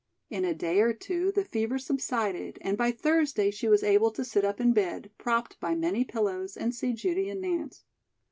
[0.31, 4.25] In a day or two the fever subsided and by Thursday she was able to
[4.25, 7.83] sit up in bed, propped by many pillows and see Judy and Nance.